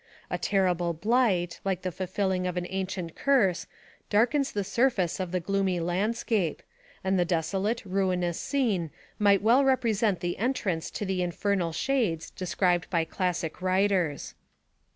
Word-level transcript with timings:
A 0.31 0.39
terrible 0.39 0.93
blight, 0.93 1.59
like 1.63 1.83
the 1.83 1.91
fulfilling 1.91 2.47
of 2.47 2.57
an 2.57 2.65
ancient 2.71 3.15
curse, 3.15 3.67
darkens 4.09 4.51
the 4.51 4.63
surface 4.63 5.19
of 5.19 5.31
the 5.31 5.39
gloomy 5.39 5.79
landscape, 5.79 6.63
and 7.03 7.19
the 7.19 7.23
desolate, 7.23 7.85
ruinous 7.85 8.39
scene 8.39 8.89
might 9.19 9.43
well 9.43 9.63
represent 9.63 10.21
the 10.21 10.39
entrance 10.39 10.89
to 10.89 11.05
the' 11.05 11.21
infernal 11.21 11.71
shades 11.71 12.31
described 12.31 12.89
by 12.89 13.05
classic 13.05 13.61
writers. 13.61 14.33